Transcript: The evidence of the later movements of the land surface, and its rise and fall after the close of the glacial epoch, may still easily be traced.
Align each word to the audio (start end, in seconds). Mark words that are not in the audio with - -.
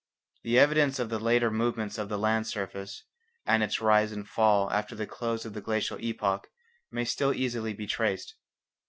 The 0.41 0.57
evidence 0.57 0.97
of 0.97 1.09
the 1.09 1.19
later 1.19 1.51
movements 1.51 1.99
of 1.99 2.09
the 2.09 2.17
land 2.17 2.47
surface, 2.47 3.03
and 3.45 3.61
its 3.61 3.79
rise 3.79 4.11
and 4.11 4.27
fall 4.27 4.71
after 4.71 4.95
the 4.95 5.05
close 5.05 5.45
of 5.45 5.53
the 5.53 5.61
glacial 5.61 5.99
epoch, 5.99 6.49
may 6.89 7.05
still 7.05 7.33
easily 7.35 7.73
be 7.75 7.85
traced. 7.85 8.33